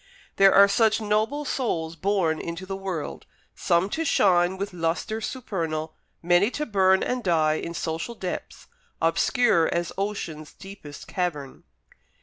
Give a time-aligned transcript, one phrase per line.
[0.37, 5.93] There are such noble souls born into the world, some to shine with lustre supernal,
[6.23, 8.65] many to burn and die in social depths,
[8.99, 11.65] obscure as ocean's deepest cavern.